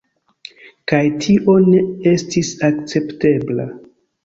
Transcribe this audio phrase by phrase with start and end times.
[0.91, 3.71] Kaj tio ne estis akceptebla.